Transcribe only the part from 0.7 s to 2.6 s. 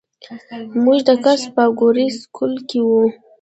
مونږ د کس پاګوړۍ سکول